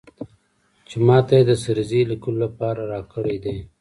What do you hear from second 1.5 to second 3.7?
سریزې لیکلو لپاره راکړی دی.